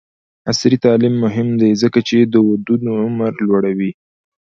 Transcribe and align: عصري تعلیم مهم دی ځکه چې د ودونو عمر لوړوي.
عصري 0.49 0.77
تعلیم 0.85 1.13
مهم 1.25 1.47
دی 1.59 1.71
ځکه 1.81 1.99
چې 2.07 2.17
د 2.33 2.35
ودونو 2.49 2.91
عمر 3.05 3.33
لوړوي. 3.47 3.91